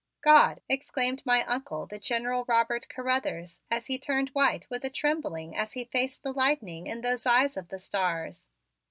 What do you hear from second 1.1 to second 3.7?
my Uncle, the General Robert Carruthers,